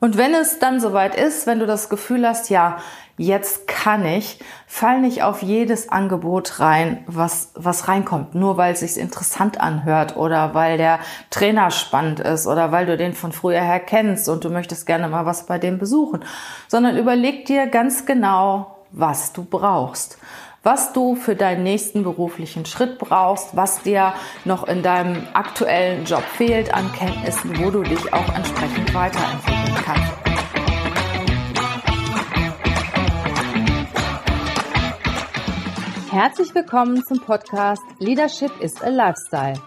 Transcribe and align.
Und 0.00 0.16
wenn 0.16 0.34
es 0.34 0.58
dann 0.58 0.80
soweit 0.80 1.16
ist, 1.16 1.46
wenn 1.46 1.58
du 1.58 1.66
das 1.66 1.88
Gefühl 1.88 2.26
hast, 2.26 2.50
ja, 2.50 2.78
jetzt 3.16 3.66
kann 3.66 4.06
ich, 4.06 4.38
fall 4.66 5.00
nicht 5.00 5.24
auf 5.24 5.42
jedes 5.42 5.88
Angebot 5.88 6.60
rein, 6.60 7.02
was, 7.06 7.50
was 7.54 7.88
reinkommt, 7.88 8.36
nur 8.36 8.56
weil 8.56 8.74
es 8.74 8.80
sich 8.80 8.96
interessant 8.96 9.60
anhört 9.60 10.16
oder 10.16 10.54
weil 10.54 10.78
der 10.78 11.00
Trainer 11.30 11.72
spannend 11.72 12.20
ist 12.20 12.46
oder 12.46 12.70
weil 12.70 12.86
du 12.86 12.96
den 12.96 13.14
von 13.14 13.32
früher 13.32 13.60
her 13.60 13.80
kennst 13.80 14.28
und 14.28 14.44
du 14.44 14.50
möchtest 14.50 14.86
gerne 14.86 15.08
mal 15.08 15.26
was 15.26 15.46
bei 15.46 15.58
dem 15.58 15.78
besuchen, 15.78 16.24
sondern 16.68 16.96
überleg 16.96 17.44
dir 17.46 17.66
ganz 17.66 18.06
genau, 18.06 18.76
was 18.92 19.32
du 19.32 19.44
brauchst 19.44 20.18
was 20.62 20.92
du 20.92 21.14
für 21.14 21.36
deinen 21.36 21.62
nächsten 21.62 22.02
beruflichen 22.02 22.66
Schritt 22.66 22.98
brauchst, 22.98 23.56
was 23.56 23.82
dir 23.82 24.14
noch 24.44 24.66
in 24.66 24.82
deinem 24.82 25.26
aktuellen 25.32 26.04
Job 26.04 26.22
fehlt 26.22 26.74
an 26.74 26.90
Kenntnissen, 26.92 27.58
wo 27.58 27.70
du 27.70 27.82
dich 27.82 28.12
auch 28.12 28.34
entsprechend 28.34 28.92
weiterentwickeln 28.94 29.74
kannst. 29.84 30.12
Herzlich 36.10 36.54
willkommen 36.54 37.04
zum 37.04 37.20
Podcast 37.20 37.82
Leadership 37.98 38.50
is 38.60 38.80
a 38.82 38.88
Lifestyle. 38.88 39.60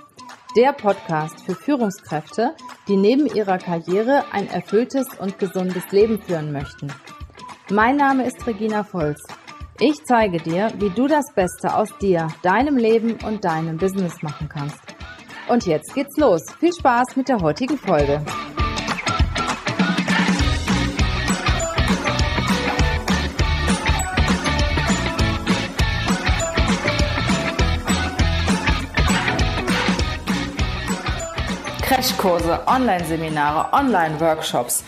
Der 0.57 0.73
Podcast 0.73 1.39
für 1.45 1.55
Führungskräfte, 1.55 2.55
die 2.89 2.97
neben 2.97 3.25
ihrer 3.27 3.57
Karriere 3.57 4.25
ein 4.33 4.49
erfülltes 4.49 5.07
und 5.17 5.39
gesundes 5.39 5.91
Leben 5.91 6.21
führen 6.21 6.51
möchten. 6.51 6.91
Mein 7.69 7.95
Name 7.95 8.25
ist 8.25 8.45
Regina 8.45 8.83
Volz 8.83 9.23
ich 9.81 10.05
zeige 10.05 10.37
dir, 10.37 10.71
wie 10.77 10.91
du 10.91 11.07
das 11.07 11.33
Beste 11.33 11.75
aus 11.75 11.89
dir, 11.99 12.27
deinem 12.43 12.77
Leben 12.77 13.17
und 13.25 13.43
deinem 13.43 13.77
Business 13.77 14.21
machen 14.21 14.47
kannst. 14.47 14.79
Und 15.49 15.65
jetzt 15.65 15.95
geht's 15.95 16.17
los. 16.17 16.43
Viel 16.59 16.71
Spaß 16.71 17.15
mit 17.15 17.27
der 17.27 17.41
heutigen 17.41 17.79
Folge. 17.79 18.23
Crashkurse, 31.81 32.59
Online-Seminare, 32.67 33.73
Online-Workshops 33.73 34.83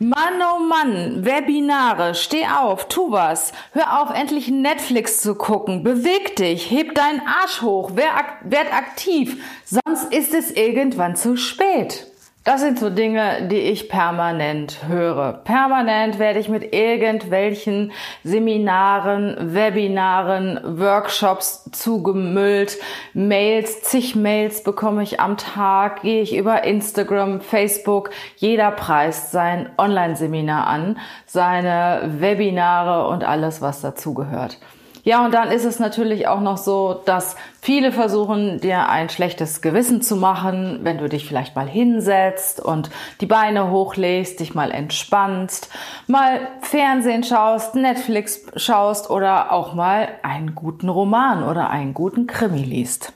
Mann, 0.00 0.42
oh 0.42 0.58
Mann, 0.58 1.24
Webinare, 1.24 2.16
steh 2.16 2.46
auf, 2.46 2.88
tu 2.88 3.12
was. 3.12 3.52
Hör 3.72 4.02
auf, 4.02 4.10
endlich 4.10 4.48
Netflix 4.48 5.20
zu 5.20 5.36
gucken. 5.36 5.84
Beweg 5.84 6.34
dich, 6.36 6.70
heb 6.70 6.94
deinen 6.94 7.20
Arsch 7.20 7.62
hoch, 7.62 7.92
werd 7.94 8.72
aktiv, 8.72 9.42
sonst 9.64 10.12
ist 10.12 10.34
es 10.34 10.50
irgendwann 10.50 11.14
zu 11.14 11.36
spät. 11.36 12.08
Das 12.44 12.60
sind 12.60 12.78
so 12.78 12.90
Dinge, 12.90 13.48
die 13.48 13.56
ich 13.56 13.88
permanent 13.88 14.86
höre. 14.86 15.32
Permanent 15.32 16.18
werde 16.18 16.40
ich 16.40 16.50
mit 16.50 16.74
irgendwelchen 16.74 17.90
Seminaren, 18.22 19.54
Webinaren, 19.54 20.60
Workshops 20.78 21.70
zugemüllt. 21.72 22.76
Mails, 23.14 23.82
zig 23.84 24.14
Mails 24.14 24.62
bekomme 24.62 25.02
ich 25.02 25.20
am 25.20 25.38
Tag, 25.38 26.02
gehe 26.02 26.20
ich 26.20 26.36
über 26.36 26.64
Instagram, 26.64 27.40
Facebook. 27.40 28.10
Jeder 28.36 28.72
preist 28.72 29.32
sein 29.32 29.70
Online-Seminar 29.78 30.66
an, 30.66 30.98
seine 31.24 32.02
Webinare 32.18 33.08
und 33.08 33.24
alles, 33.24 33.62
was 33.62 33.80
dazugehört. 33.80 34.58
Ja, 35.04 35.22
und 35.22 35.34
dann 35.34 35.50
ist 35.50 35.66
es 35.66 35.78
natürlich 35.78 36.28
auch 36.28 36.40
noch 36.40 36.56
so, 36.56 37.02
dass 37.04 37.36
viele 37.60 37.92
versuchen, 37.92 38.58
dir 38.60 38.88
ein 38.88 39.10
schlechtes 39.10 39.60
Gewissen 39.60 40.00
zu 40.00 40.16
machen, 40.16 40.80
wenn 40.82 40.96
du 40.96 41.10
dich 41.10 41.26
vielleicht 41.26 41.54
mal 41.54 41.68
hinsetzt 41.68 42.58
und 42.58 42.88
die 43.20 43.26
Beine 43.26 43.70
hochlegst, 43.70 44.40
dich 44.40 44.54
mal 44.54 44.70
entspannst, 44.70 45.68
mal 46.06 46.48
Fernsehen 46.62 47.22
schaust, 47.22 47.74
Netflix 47.74 48.46
schaust 48.56 49.10
oder 49.10 49.52
auch 49.52 49.74
mal 49.74 50.08
einen 50.22 50.54
guten 50.54 50.88
Roman 50.88 51.44
oder 51.44 51.68
einen 51.68 51.92
guten 51.92 52.26
Krimi 52.26 52.62
liest. 52.62 53.12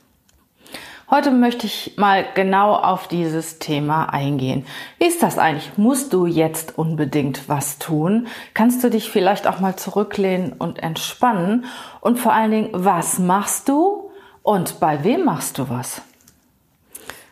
Heute 1.10 1.30
möchte 1.30 1.64
ich 1.66 1.94
mal 1.96 2.26
genau 2.34 2.74
auf 2.74 3.08
dieses 3.08 3.58
Thema 3.58 4.12
eingehen. 4.12 4.66
Wie 4.98 5.06
ist 5.06 5.22
das 5.22 5.38
eigentlich? 5.38 5.78
Musst 5.78 6.12
du 6.12 6.26
jetzt 6.26 6.76
unbedingt 6.76 7.48
was 7.48 7.78
tun? 7.78 8.26
Kannst 8.52 8.84
du 8.84 8.90
dich 8.90 9.10
vielleicht 9.10 9.46
auch 9.46 9.58
mal 9.58 9.74
zurücklehnen 9.74 10.52
und 10.52 10.82
entspannen? 10.82 11.64
Und 12.02 12.18
vor 12.18 12.34
allen 12.34 12.50
Dingen, 12.50 12.68
was 12.72 13.18
machst 13.18 13.70
du 13.70 14.10
und 14.42 14.80
bei 14.80 15.02
wem 15.02 15.24
machst 15.24 15.56
du 15.56 15.70
was? 15.70 16.02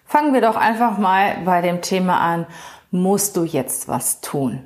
Fangen 0.06 0.32
wir 0.32 0.40
doch 0.40 0.56
einfach 0.56 0.96
mal 0.96 1.36
bei 1.44 1.60
dem 1.60 1.82
Thema 1.82 2.18
an, 2.18 2.46
musst 2.90 3.36
du 3.36 3.44
jetzt 3.44 3.88
was 3.88 4.22
tun? 4.22 4.64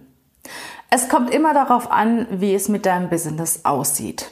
Es 0.89 1.09
kommt 1.09 1.35
immer 1.35 1.53
darauf 1.53 1.91
an, 1.91 2.29
wie 2.31 2.55
es 2.55 2.69
mit 2.69 2.87
deinem 2.87 3.09
Business 3.09 3.65
aussieht. 3.65 4.31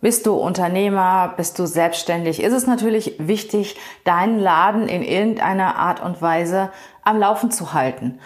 Bist 0.00 0.24
du 0.26 0.34
Unternehmer, 0.34 1.34
bist 1.36 1.58
du 1.58 1.66
selbstständig, 1.66 2.42
ist 2.42 2.54
es 2.54 2.66
natürlich 2.66 3.16
wichtig, 3.18 3.76
deinen 4.04 4.38
Laden 4.38 4.88
in 4.88 5.02
irgendeiner 5.02 5.76
Art 5.76 6.02
und 6.02 6.22
Weise 6.22 6.70
am 7.04 7.18
Laufen 7.18 7.50
zu 7.50 7.74
halten 7.74 8.18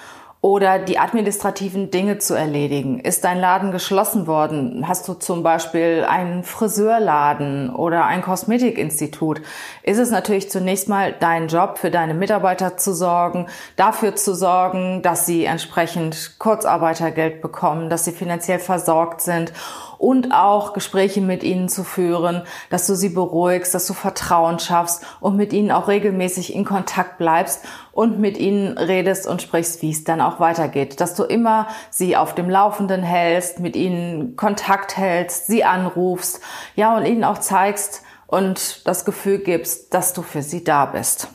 oder 0.45 0.79
die 0.79 0.99
administrativen 0.99 1.91
Dinge 1.91 2.19
zu 2.19 2.35
erledigen. 2.35 3.01
Ist 3.01 3.25
dein 3.25 3.41
Laden 3.41 3.73
geschlossen 3.73 4.27
worden? 4.27 4.87
Hast 4.87 5.09
du 5.09 5.15
zum 5.15 5.43
Beispiel 5.43 6.05
einen 6.07 6.43
Friseurladen 6.43 7.75
oder 7.75 8.05
ein 8.05 8.21
Kosmetikinstitut? 8.21 9.41
Ist 9.83 9.97
es 9.97 10.11
natürlich 10.11 10.51
zunächst 10.51 10.87
mal 10.87 11.15
dein 11.19 11.49
Job, 11.49 11.79
für 11.79 11.91
deine 11.91 12.13
Mitarbeiter 12.13 12.77
zu 12.77 12.93
sorgen, 12.93 13.47
dafür 13.77 14.17
zu 14.17 14.35
sorgen, 14.35 15.01
dass 15.01 15.25
sie 15.25 15.47
entsprechend 15.47 16.39
Kurzarbeitergeld 16.39 17.41
bekommen, 17.41 17.89
dass 17.89 18.05
sie 18.05 18.13
finanziell 18.13 18.59
versorgt 18.59 19.23
sind 19.23 19.51
und 19.97 20.35
auch 20.35 20.75
Gespräche 20.75 21.23
mit 21.23 21.43
ihnen 21.43 21.71
zu 21.71 21.85
führen, 21.85 22.43
dass 22.69 22.87
du 22.87 22.95
sie 22.95 23.09
beruhigst, 23.09 23.75
dass 23.75 23.87
du 23.87 23.95
Vertrauen 23.95 24.59
schaffst 24.59 25.07
und 25.21 25.37
mit 25.37 25.55
ihnen 25.55 25.71
auch 25.71 25.89
regelmäßig 25.89 26.55
in 26.55 26.67
Kontakt 26.67 27.17
bleibst 27.17 27.65
und 27.95 28.19
mit 28.19 28.37
ihnen 28.39 28.77
redest 28.77 29.27
und 29.27 29.41
sprichst, 29.41 29.81
wie 29.81 29.91
es 29.91 30.05
dann 30.05 30.21
auch 30.21 30.41
weitergeht. 30.41 31.01
Dass 31.01 31.15
du 31.15 31.23
immer 31.23 31.69
sie 31.91 32.17
auf 32.17 32.35
dem 32.35 32.51
Laufenden 32.51 33.03
hältst, 33.03 33.61
mit 33.61 33.77
ihnen 33.77 34.37
Kontakt 34.37 34.97
hältst, 34.97 35.47
sie 35.47 35.65
anrufst, 35.65 36.41
ja, 36.75 36.97
und 36.97 37.07
ihnen 37.07 37.25
auch 37.25 37.39
zeigst 37.39 38.03
und 38.27 38.87
das 38.87 39.05
Gefühl 39.05 39.39
gibst, 39.39 39.95
dass 39.95 40.13
du 40.13 40.23
für 40.23 40.43
sie 40.43 40.65
da 40.65 40.87
bist. 40.87 41.29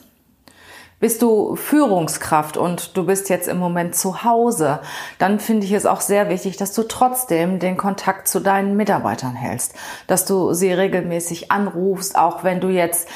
Bist 0.98 1.22
du 1.22 1.56
Führungskraft 1.56 2.58
und 2.58 2.94
du 2.94 3.06
bist 3.06 3.30
jetzt 3.30 3.48
im 3.48 3.56
Moment 3.56 3.94
zu 3.94 4.22
Hause, 4.22 4.80
dann 5.18 5.40
finde 5.40 5.64
ich 5.64 5.72
es 5.72 5.86
auch 5.86 6.02
sehr 6.02 6.28
wichtig, 6.28 6.58
dass 6.58 6.74
du 6.74 6.82
trotzdem 6.82 7.58
den 7.58 7.78
Kontakt 7.78 8.28
zu 8.28 8.38
deinen 8.38 8.76
Mitarbeitern 8.76 9.34
hältst, 9.34 9.74
dass 10.06 10.26
du 10.26 10.52
sie 10.52 10.70
regelmäßig 10.74 11.50
anrufst, 11.50 12.18
auch 12.18 12.44
wenn 12.44 12.60
du 12.60 12.68
jetzt 12.68 13.08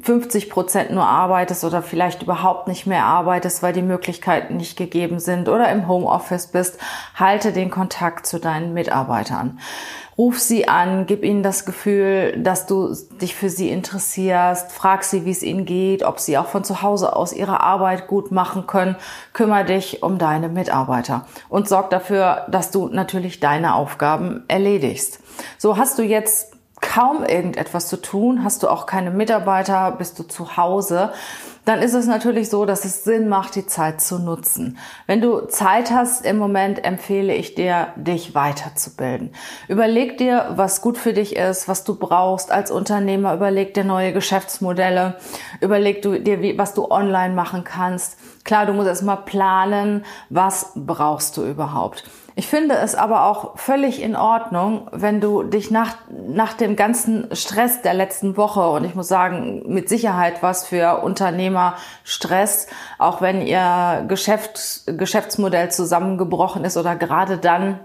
50 0.00 0.48
Prozent 0.48 0.92
nur 0.92 1.04
arbeitest 1.04 1.64
oder 1.64 1.82
vielleicht 1.82 2.22
überhaupt 2.22 2.68
nicht 2.68 2.86
mehr 2.86 3.04
arbeitest, 3.04 3.62
weil 3.62 3.72
die 3.72 3.82
Möglichkeiten 3.82 4.56
nicht 4.56 4.76
gegeben 4.76 5.18
sind 5.18 5.48
oder 5.48 5.70
im 5.70 5.88
Homeoffice 5.88 6.48
bist, 6.48 6.78
halte 7.16 7.52
den 7.52 7.70
Kontakt 7.70 8.26
zu 8.26 8.38
deinen 8.38 8.74
Mitarbeitern. 8.74 9.58
Ruf 10.16 10.38
sie 10.38 10.68
an, 10.68 11.06
gib 11.06 11.24
ihnen 11.24 11.42
das 11.42 11.64
Gefühl, 11.64 12.34
dass 12.36 12.66
du 12.66 12.94
dich 13.20 13.34
für 13.34 13.48
sie 13.48 13.70
interessierst, 13.70 14.70
frag 14.70 15.04
sie, 15.04 15.24
wie 15.24 15.30
es 15.30 15.42
ihnen 15.42 15.64
geht, 15.64 16.04
ob 16.04 16.20
sie 16.20 16.36
auch 16.36 16.46
von 16.46 16.64
zu 16.64 16.82
Hause 16.82 17.16
aus 17.16 17.32
ihre 17.32 17.60
Arbeit 17.60 18.06
gut 18.08 18.30
machen 18.30 18.66
können. 18.66 18.96
Kümmer 19.32 19.64
dich 19.64 20.02
um 20.02 20.18
deine 20.18 20.48
Mitarbeiter 20.48 21.26
und 21.48 21.66
sorg 21.66 21.90
dafür, 21.90 22.46
dass 22.50 22.70
du 22.70 22.88
natürlich 22.88 23.40
deine 23.40 23.74
Aufgaben 23.74 24.44
erledigst. 24.48 25.18
So 25.56 25.78
hast 25.78 25.98
du 25.98 26.02
jetzt 26.02 26.51
kaum 26.82 27.24
irgendetwas 27.24 27.88
zu 27.88 27.96
tun, 27.96 28.44
hast 28.44 28.62
du 28.62 28.68
auch 28.68 28.84
keine 28.84 29.10
Mitarbeiter, 29.10 29.92
bist 29.92 30.18
du 30.18 30.24
zu 30.24 30.58
Hause, 30.58 31.12
dann 31.64 31.80
ist 31.80 31.94
es 31.94 32.06
natürlich 32.06 32.50
so, 32.50 32.66
dass 32.66 32.84
es 32.84 33.04
Sinn 33.04 33.28
macht, 33.28 33.54
die 33.54 33.66
Zeit 33.66 34.00
zu 34.00 34.18
nutzen. 34.18 34.78
Wenn 35.06 35.20
du 35.20 35.46
Zeit 35.46 35.92
hast 35.92 36.26
im 36.26 36.36
Moment, 36.36 36.84
empfehle 36.84 37.32
ich 37.34 37.54
dir, 37.54 37.88
dich 37.94 38.34
weiterzubilden. 38.34 39.32
Überleg 39.68 40.18
dir, 40.18 40.50
was 40.56 40.82
gut 40.82 40.98
für 40.98 41.12
dich 41.12 41.36
ist, 41.36 41.68
was 41.68 41.84
du 41.84 41.94
brauchst 41.94 42.50
als 42.50 42.72
Unternehmer. 42.72 43.32
Überleg 43.34 43.74
dir 43.74 43.84
neue 43.84 44.12
Geschäftsmodelle. 44.12 45.18
Überleg 45.60 46.02
dir, 46.02 46.58
was 46.58 46.74
du 46.74 46.90
online 46.90 47.34
machen 47.34 47.62
kannst. 47.62 48.18
Klar, 48.42 48.66
du 48.66 48.72
musst 48.72 48.88
erstmal 48.88 49.18
planen, 49.18 50.04
was 50.30 50.72
brauchst 50.74 51.36
du 51.36 51.44
überhaupt. 51.44 52.02
Ich 52.34 52.46
finde 52.46 52.76
es 52.76 52.94
aber 52.94 53.26
auch 53.26 53.58
völlig 53.58 54.00
in 54.00 54.16
Ordnung, 54.16 54.88
wenn 54.90 55.20
du 55.20 55.42
dich 55.42 55.70
nach, 55.70 55.96
nach 56.10 56.54
dem 56.54 56.76
ganzen 56.76 57.28
Stress 57.36 57.82
der 57.82 57.92
letzten 57.92 58.38
Woche, 58.38 58.70
und 58.70 58.84
ich 58.84 58.94
muss 58.94 59.08
sagen, 59.08 59.62
mit 59.66 59.90
Sicherheit 59.90 60.42
was 60.42 60.66
für 60.66 61.02
Unternehmer 61.02 61.76
Stress, 62.04 62.68
auch 62.98 63.20
wenn 63.20 63.42
ihr 63.42 64.04
Geschäft, 64.08 64.84
Geschäftsmodell 64.86 65.70
zusammengebrochen 65.70 66.64
ist 66.64 66.78
oder 66.78 66.96
gerade 66.96 67.36
dann, 67.36 67.80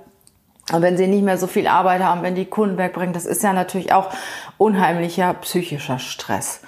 wenn 0.71 0.95
sie 0.95 1.07
nicht 1.07 1.23
mehr 1.23 1.37
so 1.37 1.47
viel 1.47 1.67
Arbeit 1.67 2.01
haben, 2.01 2.23
wenn 2.23 2.35
die 2.35 2.45
Kunden 2.45 2.77
wegbringen, 2.77 3.13
das 3.13 3.25
ist 3.25 3.43
ja 3.43 3.51
natürlich 3.51 3.91
auch 3.91 4.09
unheimlicher 4.57 5.33
psychischer 5.35 5.99
Stress. 5.99 6.61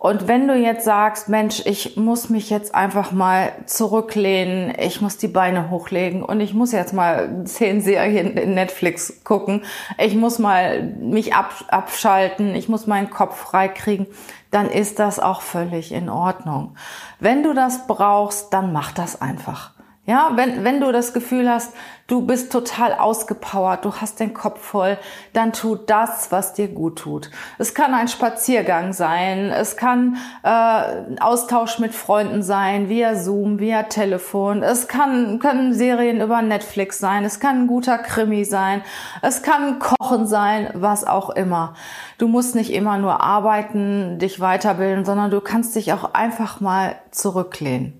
Und 0.00 0.28
wenn 0.28 0.48
du 0.48 0.54
jetzt 0.54 0.86
sagst, 0.86 1.28
Mensch, 1.28 1.60
ich 1.66 1.98
muss 1.98 2.30
mich 2.30 2.48
jetzt 2.48 2.74
einfach 2.74 3.12
mal 3.12 3.52
zurücklehnen, 3.66 4.72
ich 4.80 5.02
muss 5.02 5.18
die 5.18 5.28
Beine 5.28 5.68
hochlegen 5.68 6.22
und 6.22 6.40
ich 6.40 6.54
muss 6.54 6.72
jetzt 6.72 6.94
mal 6.94 7.44
zehn 7.44 7.82
Serien 7.82 8.34
in 8.38 8.54
Netflix 8.54 9.22
gucken, 9.24 9.62
ich 9.98 10.14
muss 10.14 10.38
mal 10.38 10.84
mich 10.84 11.34
ab, 11.34 11.52
abschalten, 11.68 12.54
ich 12.54 12.70
muss 12.70 12.86
meinen 12.86 13.10
Kopf 13.10 13.36
freikriegen, 13.36 14.06
dann 14.50 14.70
ist 14.70 14.98
das 14.98 15.20
auch 15.20 15.42
völlig 15.42 15.92
in 15.92 16.08
Ordnung. 16.08 16.76
Wenn 17.18 17.42
du 17.42 17.52
das 17.52 17.86
brauchst, 17.86 18.54
dann 18.54 18.72
mach 18.72 18.92
das 18.92 19.20
einfach. 19.20 19.72
Ja, 20.10 20.32
wenn, 20.34 20.64
wenn 20.64 20.80
du 20.80 20.90
das 20.90 21.12
Gefühl 21.12 21.48
hast, 21.48 21.72
du 22.08 22.26
bist 22.26 22.50
total 22.50 22.94
ausgepowert, 22.94 23.84
du 23.84 23.94
hast 23.94 24.18
den 24.18 24.34
Kopf 24.34 24.60
voll, 24.60 24.98
dann 25.34 25.52
tu 25.52 25.76
das, 25.76 26.32
was 26.32 26.52
dir 26.52 26.66
gut 26.66 26.98
tut. 26.98 27.30
Es 27.58 27.74
kann 27.74 27.94
ein 27.94 28.08
Spaziergang 28.08 28.92
sein, 28.92 29.52
es 29.52 29.76
kann 29.76 30.16
äh, 30.42 31.20
Austausch 31.20 31.78
mit 31.78 31.94
Freunden 31.94 32.42
sein, 32.42 32.88
via 32.88 33.14
Zoom, 33.14 33.60
via 33.60 33.84
Telefon, 33.84 34.64
es 34.64 34.88
kann, 34.88 35.38
können 35.38 35.74
Serien 35.74 36.20
über 36.20 36.42
Netflix 36.42 36.98
sein, 36.98 37.24
es 37.24 37.38
kann 37.38 37.60
ein 37.62 37.66
guter 37.68 37.96
Krimi 37.98 38.44
sein, 38.44 38.82
es 39.22 39.44
kann 39.44 39.78
Kochen 39.78 40.26
sein, 40.26 40.70
was 40.74 41.06
auch 41.06 41.30
immer. 41.30 41.74
Du 42.18 42.26
musst 42.26 42.56
nicht 42.56 42.72
immer 42.72 42.98
nur 42.98 43.20
arbeiten, 43.20 44.18
dich 44.18 44.40
weiterbilden, 44.40 45.04
sondern 45.04 45.30
du 45.30 45.40
kannst 45.40 45.76
dich 45.76 45.92
auch 45.92 46.14
einfach 46.14 46.58
mal 46.58 46.96
zurücklehnen 47.12 47.99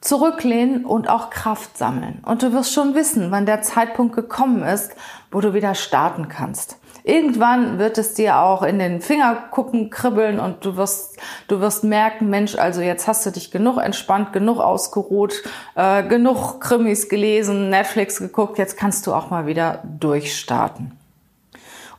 zurücklehnen 0.00 0.84
und 0.84 1.08
auch 1.08 1.30
Kraft 1.30 1.76
sammeln. 1.76 2.22
Und 2.24 2.42
du 2.42 2.52
wirst 2.52 2.72
schon 2.72 2.94
wissen, 2.94 3.30
wann 3.30 3.46
der 3.46 3.62
Zeitpunkt 3.62 4.14
gekommen 4.14 4.62
ist, 4.62 4.92
wo 5.30 5.40
du 5.40 5.52
wieder 5.52 5.74
starten 5.74 6.28
kannst. 6.28 6.76
Irgendwann 7.02 7.78
wird 7.78 7.96
es 7.98 8.14
dir 8.14 8.38
auch 8.38 8.62
in 8.62 8.78
den 8.78 9.00
Fingerkuppen 9.00 9.90
kribbeln 9.90 10.38
und 10.38 10.64
du 10.64 10.76
wirst, 10.76 11.18
du 11.48 11.60
wirst 11.60 11.82
merken, 11.82 12.28
Mensch, 12.28 12.56
also 12.56 12.82
jetzt 12.82 13.08
hast 13.08 13.24
du 13.24 13.30
dich 13.30 13.50
genug 13.50 13.78
entspannt, 13.78 14.32
genug 14.32 14.58
ausgeruht, 14.58 15.42
äh, 15.76 16.02
genug 16.02 16.60
Krimis 16.60 17.08
gelesen, 17.08 17.70
Netflix 17.70 18.18
geguckt, 18.18 18.58
jetzt 18.58 18.76
kannst 18.76 19.06
du 19.06 19.14
auch 19.14 19.30
mal 19.30 19.46
wieder 19.46 19.82
durchstarten. 19.98 20.99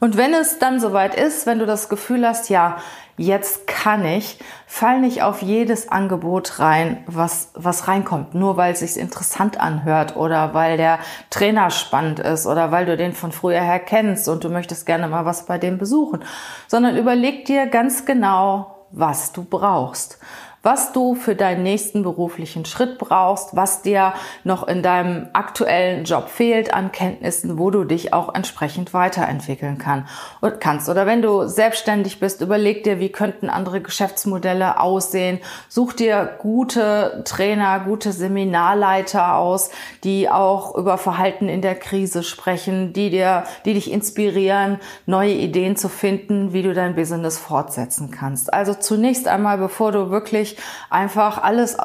Und 0.04 0.18
wenn 0.18 0.34
es 0.34 0.58
dann 0.58 0.80
soweit 0.80 1.14
ist, 1.14 1.46
wenn 1.46 1.60
du 1.60 1.68
das 1.68 1.88
Gefühl 1.88 2.28
hast, 2.28 2.50
ja, 2.50 2.78
jetzt 3.18 3.68
kann 3.68 4.04
ich, 4.04 4.40
fall 4.66 5.00
nicht 5.00 5.22
auf 5.22 5.44
jedes 5.44 5.92
Angebot 5.92 6.58
rein, 6.58 7.04
was, 7.06 7.52
was 7.54 7.88
reinkommt, 7.88 8.34
nur 8.34 8.58
weil 8.58 8.74
es 8.74 8.80
sich 8.80 8.98
interessant 8.98 9.62
anhört 9.62 10.16
oder 10.16 10.56
weil 10.56 10.78
der 10.78 10.98
Trainer 11.30 11.70
spannend 11.70 12.20
ist 12.20 12.48
oder 12.48 12.72
weil 12.72 12.88
du 12.88 12.98
den 12.98 13.14
von 13.14 13.32
früher 13.32 13.62
her 13.62 13.78
kennst 13.78 14.28
und 14.28 14.44
du 14.44 14.50
möchtest 14.50 14.88
gerne 14.88 15.08
mal 15.08 15.26
was 15.26 15.46
bei 15.46 15.60
dem 15.60 15.78
besuchen, 15.78 16.24
sondern 16.68 16.98
überleg 16.98 17.46
dir 17.46 17.68
ganz 17.68 18.04
genau, 18.04 18.88
was 18.90 19.34
du 19.34 19.44
brauchst 19.44 20.18
was 20.64 20.94
du 20.94 21.16
für 21.16 21.36
deinen 21.36 21.64
nächsten 21.64 22.04
beruflichen 22.04 22.66
Schritt 22.66 23.00
brauchst, 23.00 23.56
was 23.56 23.82
dir 23.82 24.14
noch 24.44 24.68
in 24.68 24.84
deinem 24.84 25.28
aktuellen 25.34 26.04
Job 26.04 26.30
fehlt 26.30 26.74
an 26.74 26.92
Kenntnissen, 26.92 27.58
wo 27.58 27.72
du 27.72 27.84
dich 27.84 28.14
auch 28.14 28.36
entsprechend 28.36 28.94
weiterentwickeln 28.94 29.80
kann 29.80 30.08
und 30.40 30.60
kannst. 30.60 30.88
Oder 30.88 31.06
wenn 31.08 31.22
du 31.22 31.48
selbstständig 31.48 32.20
bist, 32.20 32.42
überleg 32.42 32.84
dir, 32.84 33.00
wie 33.00 33.12
könnten 33.12 33.50
andere 33.50 33.82
Geschäftsmodelle 33.82 34.80
aussehen. 34.80 35.40
Such 35.68 35.94
dir 35.94 36.38
gute 36.40 37.24
Trainer, 37.26 37.80
gute 37.80 38.12
Seminarleiter 38.12 39.38
aus, 39.38 39.72
die 40.04 40.30
auch 40.30 40.76
über 40.76 41.00
Verhalten 41.00 41.50
in 41.50 41.62
der 41.62 41.76
Krise 41.76 42.22
sprechen, 42.22 42.94
die 42.94 43.10
dir, 43.10 43.46
die 43.66 43.74
dich 43.74 43.92
inspirieren, 43.92 44.80
neue 45.08 45.34
Ideen 45.34 45.76
zu 45.76 45.90
finden, 45.90 46.54
wie 46.54 46.62
du 46.62 46.74
dein 46.74 46.96
Business 46.96 47.40
fortsetzen 47.40 48.12
kannst. 48.12 48.54
Also 48.54 48.76
zunächst 48.76 49.28
einmal, 49.28 49.58
bevor 49.58 49.92
du 49.92 50.12
wirklich 50.12 50.51
wirklich 50.52 50.58
einfach 50.90 51.42
alles, 51.42 51.78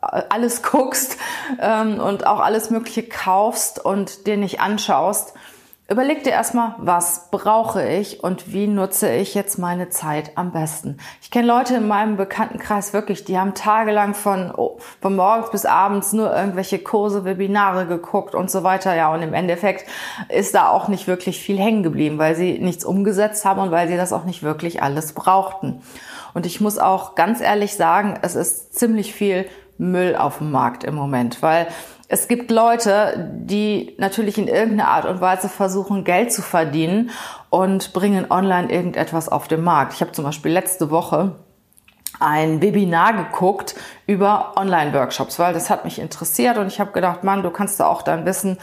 alles 0.00 0.62
guckst 0.62 1.18
ähm, 1.60 2.00
und 2.00 2.26
auch 2.26 2.40
alles 2.40 2.70
Mögliche 2.70 3.02
kaufst 3.02 3.84
und 3.84 4.26
dir 4.26 4.36
nicht 4.36 4.60
anschaust, 4.60 5.34
Überleg 5.90 6.22
dir 6.22 6.32
erstmal, 6.32 6.74
was 6.76 7.30
brauche 7.30 7.82
ich 7.82 8.22
und 8.22 8.52
wie 8.52 8.66
nutze 8.66 9.10
ich 9.10 9.34
jetzt 9.34 9.58
meine 9.58 9.88
Zeit 9.88 10.32
am 10.36 10.52
besten. 10.52 10.98
Ich 11.22 11.30
kenne 11.30 11.46
Leute 11.46 11.76
in 11.76 11.88
meinem 11.88 12.18
Bekanntenkreis 12.18 12.92
wirklich, 12.92 13.24
die 13.24 13.38
haben 13.38 13.54
tagelang 13.54 14.12
von, 14.12 14.52
oh, 14.54 14.76
von 15.00 15.16
morgens 15.16 15.50
bis 15.50 15.64
abends 15.64 16.12
nur 16.12 16.30
irgendwelche 16.36 16.78
Kurse, 16.78 17.24
Webinare 17.24 17.86
geguckt 17.86 18.34
und 18.34 18.50
so 18.50 18.64
weiter. 18.64 18.94
Ja, 18.94 19.14
und 19.14 19.22
im 19.22 19.32
Endeffekt 19.32 19.88
ist 20.28 20.54
da 20.54 20.68
auch 20.68 20.88
nicht 20.88 21.06
wirklich 21.06 21.40
viel 21.40 21.58
hängen 21.58 21.82
geblieben, 21.82 22.18
weil 22.18 22.34
sie 22.34 22.58
nichts 22.58 22.84
umgesetzt 22.84 23.46
haben 23.46 23.58
und 23.58 23.70
weil 23.70 23.88
sie 23.88 23.96
das 23.96 24.12
auch 24.12 24.24
nicht 24.24 24.42
wirklich 24.42 24.82
alles 24.82 25.14
brauchten. 25.14 25.80
Und 26.34 26.46
ich 26.46 26.60
muss 26.60 26.78
auch 26.78 27.14
ganz 27.14 27.40
ehrlich 27.40 27.74
sagen, 27.74 28.18
es 28.22 28.34
ist 28.34 28.74
ziemlich 28.78 29.14
viel 29.14 29.46
Müll 29.78 30.16
auf 30.16 30.38
dem 30.38 30.50
Markt 30.50 30.84
im 30.84 30.94
Moment, 30.94 31.42
weil 31.42 31.68
es 32.08 32.26
gibt 32.26 32.50
Leute, 32.50 33.30
die 33.34 33.94
natürlich 33.98 34.38
in 34.38 34.48
irgendeiner 34.48 34.88
Art 34.88 35.04
und 35.04 35.20
Weise 35.20 35.48
versuchen, 35.48 36.04
Geld 36.04 36.32
zu 36.32 36.40
verdienen 36.40 37.10
und 37.50 37.92
bringen 37.92 38.30
online 38.30 38.72
irgendetwas 38.72 39.28
auf 39.28 39.46
den 39.46 39.62
Markt. 39.62 39.92
Ich 39.92 40.00
habe 40.00 40.12
zum 40.12 40.24
Beispiel 40.24 40.50
letzte 40.50 40.90
Woche 40.90 41.36
ein 42.20 42.60
Webinar 42.62 43.12
geguckt 43.12 43.74
über 44.06 44.54
Online-Workshops, 44.56 45.38
weil 45.38 45.54
das 45.54 45.70
hat 45.70 45.84
mich 45.84 45.98
interessiert 45.98 46.58
und 46.58 46.66
ich 46.66 46.80
habe 46.80 46.92
gedacht, 46.92 47.22
Mann, 47.24 47.42
du 47.42 47.50
kannst 47.50 47.78
da 47.80 47.86
auch 47.86 48.02
dein 48.02 48.24
Wissen 48.24 48.58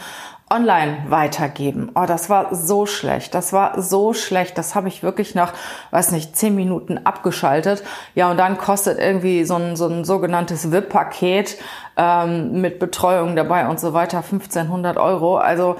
online 0.48 0.98
weitergeben. 1.08 1.90
Oh, 1.94 2.04
das 2.06 2.30
war 2.30 2.54
so 2.54 2.86
schlecht. 2.86 3.34
Das 3.34 3.52
war 3.52 3.82
so 3.82 4.14
schlecht. 4.14 4.56
Das 4.58 4.74
habe 4.76 4.86
ich 4.86 5.02
wirklich 5.02 5.34
nach, 5.34 5.52
weiß 5.90 6.12
nicht, 6.12 6.36
zehn 6.36 6.54
Minuten 6.54 6.98
abgeschaltet. 6.98 7.82
Ja, 8.14 8.30
und 8.30 8.36
dann 8.36 8.56
kostet 8.56 8.98
irgendwie 8.98 9.44
so 9.44 9.56
ein, 9.56 9.74
so 9.74 9.88
ein 9.88 10.04
sogenanntes 10.04 10.70
VIP-Paket 10.70 11.58
ähm, 11.96 12.60
mit 12.60 12.78
Betreuung 12.78 13.34
dabei 13.34 13.68
und 13.68 13.80
so 13.80 13.92
weiter 13.92 14.18
1500 14.18 14.98
Euro. 14.98 15.36
Also 15.36 15.76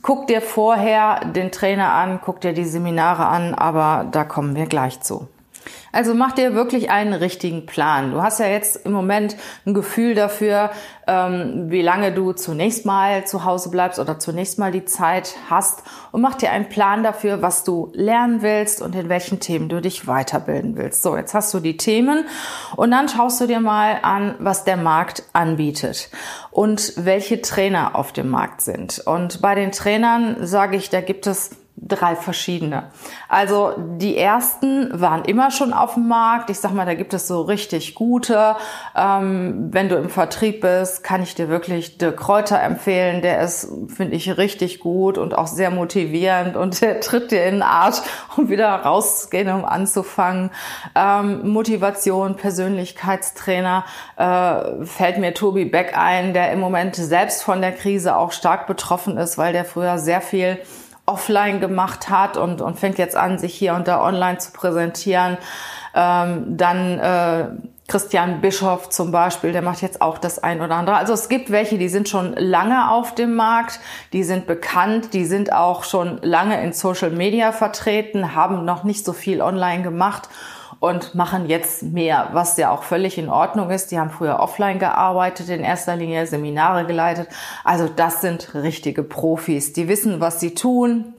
guck 0.00 0.26
dir 0.28 0.40
vorher 0.40 1.20
den 1.26 1.52
Trainer 1.52 1.92
an, 1.92 2.20
guck 2.24 2.40
dir 2.40 2.54
die 2.54 2.64
Seminare 2.64 3.26
an, 3.26 3.54
aber 3.54 4.06
da 4.10 4.24
kommen 4.24 4.56
wir 4.56 4.64
gleich 4.64 5.02
zu. 5.02 5.28
Also 5.92 6.14
mach 6.14 6.32
dir 6.32 6.54
wirklich 6.54 6.90
einen 6.90 7.12
richtigen 7.12 7.66
Plan. 7.66 8.12
Du 8.12 8.22
hast 8.22 8.38
ja 8.38 8.46
jetzt 8.46 8.84
im 8.86 8.92
Moment 8.92 9.36
ein 9.66 9.74
Gefühl 9.74 10.14
dafür, 10.14 10.70
ähm, 11.06 11.70
wie 11.70 11.82
lange 11.82 12.12
du 12.12 12.32
zunächst 12.32 12.86
mal 12.86 13.26
zu 13.26 13.44
Hause 13.44 13.70
bleibst 13.70 13.98
oder 13.98 14.18
zunächst 14.18 14.58
mal 14.58 14.70
die 14.70 14.84
Zeit 14.84 15.34
hast 15.48 15.82
und 16.12 16.20
mach 16.20 16.36
dir 16.36 16.52
einen 16.52 16.68
Plan 16.68 17.02
dafür, 17.02 17.42
was 17.42 17.64
du 17.64 17.90
lernen 17.92 18.42
willst 18.42 18.80
und 18.80 18.94
in 18.94 19.08
welchen 19.08 19.40
Themen 19.40 19.68
du 19.68 19.80
dich 19.80 20.06
weiterbilden 20.06 20.76
willst. 20.76 21.02
So, 21.02 21.16
jetzt 21.16 21.34
hast 21.34 21.52
du 21.52 21.58
die 21.58 21.76
Themen 21.76 22.24
und 22.76 22.92
dann 22.92 23.08
schaust 23.08 23.40
du 23.40 23.46
dir 23.46 23.60
mal 23.60 23.98
an, 24.02 24.36
was 24.38 24.64
der 24.64 24.76
Markt 24.76 25.24
anbietet 25.32 26.10
und 26.52 26.92
welche 26.96 27.42
Trainer 27.42 27.96
auf 27.96 28.12
dem 28.12 28.28
Markt 28.28 28.60
sind. 28.60 29.00
Und 29.04 29.42
bei 29.42 29.56
den 29.56 29.72
Trainern 29.72 30.46
sage 30.46 30.76
ich, 30.76 30.90
da 30.90 31.00
gibt 31.00 31.26
es 31.26 31.59
drei 31.82 32.14
verschiedene. 32.14 32.84
Also 33.28 33.74
die 33.76 34.16
ersten 34.16 35.00
waren 35.00 35.24
immer 35.24 35.50
schon 35.50 35.72
auf 35.72 35.94
dem 35.94 36.08
Markt. 36.08 36.50
Ich 36.50 36.60
sag 36.60 36.72
mal, 36.72 36.84
da 36.84 36.94
gibt 36.94 37.14
es 37.14 37.26
so 37.26 37.40
richtig 37.42 37.94
gute. 37.94 38.56
Ähm, 38.94 39.68
wenn 39.72 39.88
du 39.88 39.96
im 39.96 40.10
Vertrieb 40.10 40.60
bist, 40.60 41.02
kann 41.02 41.22
ich 41.22 41.34
dir 41.34 41.48
wirklich 41.48 41.98
De 41.98 42.12
Kräuter 42.12 42.60
empfehlen. 42.60 43.22
Der 43.22 43.40
ist, 43.40 43.68
finde 43.88 44.16
ich, 44.16 44.36
richtig 44.36 44.80
gut 44.80 45.16
und 45.16 45.36
auch 45.36 45.46
sehr 45.46 45.70
motivierend 45.70 46.56
und 46.56 46.80
der 46.80 47.00
tritt 47.00 47.30
dir 47.30 47.44
in 47.44 47.56
den 47.56 47.62
Arsch, 47.62 47.98
um 48.36 48.48
wieder 48.48 48.68
rauszugehen, 48.68 49.48
um 49.50 49.64
anzufangen. 49.64 50.50
Ähm, 50.94 51.48
Motivation, 51.48 52.36
Persönlichkeitstrainer 52.36 53.84
äh, 54.16 54.84
fällt 54.84 55.18
mir 55.18 55.32
Tobi 55.34 55.64
Beck 55.64 55.96
ein, 55.96 56.34
der 56.34 56.52
im 56.52 56.60
Moment 56.60 56.96
selbst 56.96 57.42
von 57.42 57.60
der 57.60 57.72
Krise 57.72 58.16
auch 58.16 58.32
stark 58.32 58.66
betroffen 58.66 59.16
ist, 59.16 59.38
weil 59.38 59.52
der 59.52 59.64
früher 59.64 59.98
sehr 59.98 60.20
viel 60.20 60.58
offline 61.10 61.60
gemacht 61.60 62.08
hat 62.08 62.36
und, 62.36 62.60
und 62.60 62.78
fängt 62.78 62.98
jetzt 62.98 63.16
an, 63.16 63.38
sich 63.38 63.54
hier 63.54 63.74
und 63.74 63.88
da 63.88 64.02
online 64.02 64.38
zu 64.38 64.52
präsentieren. 64.52 65.38
Ähm, 65.94 66.56
dann 66.56 66.98
äh, 66.98 67.44
Christian 67.88 68.40
Bischoff 68.40 68.88
zum 68.90 69.10
Beispiel, 69.10 69.50
der 69.50 69.62
macht 69.62 69.82
jetzt 69.82 70.00
auch 70.00 70.18
das 70.18 70.38
ein 70.38 70.60
oder 70.60 70.76
andere. 70.76 70.96
Also 70.96 71.12
es 71.12 71.28
gibt 71.28 71.50
welche, 71.50 71.76
die 71.76 71.88
sind 71.88 72.08
schon 72.08 72.34
lange 72.34 72.90
auf 72.92 73.16
dem 73.16 73.34
Markt, 73.34 73.80
die 74.12 74.22
sind 74.22 74.46
bekannt, 74.46 75.12
die 75.12 75.24
sind 75.24 75.52
auch 75.52 75.82
schon 75.82 76.18
lange 76.22 76.62
in 76.62 76.72
Social 76.72 77.10
Media 77.10 77.50
vertreten, 77.50 78.36
haben 78.36 78.64
noch 78.64 78.84
nicht 78.84 79.04
so 79.04 79.12
viel 79.12 79.42
online 79.42 79.82
gemacht 79.82 80.28
und 80.80 81.14
machen 81.14 81.48
jetzt 81.48 81.82
mehr, 81.82 82.30
was 82.32 82.56
ja 82.56 82.70
auch 82.70 82.82
völlig 82.82 83.18
in 83.18 83.28
Ordnung 83.28 83.70
ist. 83.70 83.92
Die 83.92 83.98
haben 83.98 84.10
früher 84.10 84.40
offline 84.40 84.78
gearbeitet, 84.78 85.50
in 85.50 85.62
erster 85.62 85.94
Linie 85.94 86.26
Seminare 86.26 86.86
geleitet. 86.86 87.28
Also 87.64 87.86
das 87.86 88.22
sind 88.22 88.54
richtige 88.54 89.02
Profis. 89.02 89.74
Die 89.74 89.88
wissen, 89.88 90.20
was 90.20 90.40
sie 90.40 90.54
tun. 90.54 91.14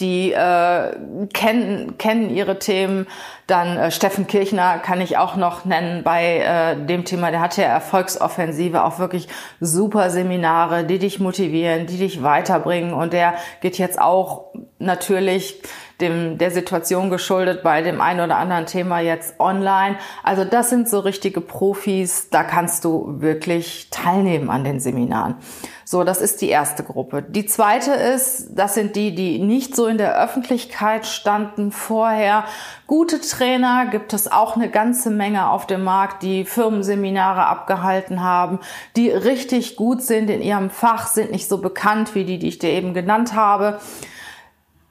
die 0.00 0.32
äh, 0.32 0.96
kennen, 1.32 1.96
kennen 1.98 2.30
ihre 2.34 2.58
Themen. 2.58 3.06
Dann 3.46 3.76
äh, 3.76 3.90
Steffen 3.90 4.26
Kirchner 4.26 4.78
kann 4.78 5.00
ich 5.00 5.16
auch 5.16 5.36
noch 5.36 5.64
nennen 5.64 6.02
bei 6.02 6.38
äh, 6.38 6.76
dem 6.86 7.04
Thema. 7.04 7.30
Der 7.30 7.40
hat 7.40 7.56
ja 7.56 7.64
Erfolgsoffensive, 7.64 8.82
auch 8.82 8.98
wirklich 8.98 9.28
super 9.60 10.10
Seminare, 10.10 10.84
die 10.84 10.98
dich 10.98 11.20
motivieren, 11.20 11.86
die 11.86 11.98
dich 11.98 12.22
weiterbringen. 12.22 12.92
Und 12.94 13.12
der 13.12 13.34
geht 13.60 13.78
jetzt 13.78 14.00
auch 14.00 14.52
natürlich 14.78 15.62
dem, 16.02 16.36
der 16.36 16.50
Situation 16.50 17.08
geschuldet 17.08 17.62
bei 17.62 17.80
dem 17.80 18.00
einen 18.00 18.20
oder 18.20 18.36
anderen 18.36 18.66
Thema 18.66 19.00
jetzt 19.00 19.40
online. 19.40 19.96
Also 20.22 20.44
das 20.44 20.68
sind 20.68 20.88
so 20.88 20.98
richtige 21.00 21.40
Profis, 21.40 22.28
da 22.30 22.42
kannst 22.42 22.84
du 22.84 23.20
wirklich 23.20 23.88
teilnehmen 23.90 24.50
an 24.50 24.64
den 24.64 24.80
Seminaren. 24.80 25.36
So, 25.92 26.04
das 26.04 26.22
ist 26.22 26.40
die 26.40 26.48
erste 26.48 26.84
Gruppe. 26.84 27.22
Die 27.22 27.44
zweite 27.44 27.90
ist, 27.92 28.48
das 28.54 28.72
sind 28.72 28.96
die, 28.96 29.14
die 29.14 29.38
nicht 29.38 29.76
so 29.76 29.86
in 29.86 29.98
der 29.98 30.18
Öffentlichkeit 30.22 31.06
standen 31.06 31.70
vorher. 31.70 32.44
Gute 32.86 33.20
Trainer 33.20 33.86
gibt 33.90 34.14
es 34.14 34.30
auch 34.30 34.56
eine 34.56 34.70
ganze 34.70 35.10
Menge 35.10 35.50
auf 35.50 35.66
dem 35.66 35.84
Markt, 35.84 36.22
die 36.22 36.46
Firmenseminare 36.46 37.46
abgehalten 37.46 38.22
haben, 38.22 38.58
die 38.96 39.10
richtig 39.10 39.76
gut 39.76 40.00
sind 40.00 40.30
in 40.30 40.40
ihrem 40.40 40.70
Fach, 40.70 41.08
sind 41.08 41.30
nicht 41.30 41.46
so 41.46 41.58
bekannt 41.58 42.14
wie 42.14 42.24
die, 42.24 42.38
die 42.38 42.48
ich 42.48 42.58
dir 42.58 42.70
eben 42.70 42.94
genannt 42.94 43.34
habe. 43.34 43.78